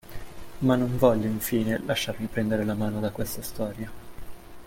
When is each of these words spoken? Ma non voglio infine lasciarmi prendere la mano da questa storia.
Ma 0.61 0.75
non 0.75 0.97
voglio 0.97 1.27
infine 1.27 1.77
lasciarmi 1.85 2.25
prendere 2.25 2.63
la 2.65 2.73
mano 2.73 2.99
da 2.99 3.11
questa 3.11 3.43
storia. 3.43 3.91